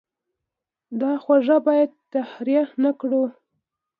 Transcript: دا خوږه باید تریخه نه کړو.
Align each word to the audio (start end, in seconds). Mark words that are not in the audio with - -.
دا 1.01 1.11
خوږه 1.23 1.57
باید 1.67 1.89
تریخه 2.13 2.75
نه 2.83 2.91
کړو. 2.99 3.23